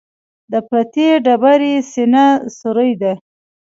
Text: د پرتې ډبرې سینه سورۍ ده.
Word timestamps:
د 0.51 0.53
پرتې 0.67 1.07
ډبرې 1.25 1.73
سینه 1.91 2.25
سورۍ 2.57 2.91
ده. 3.01 3.13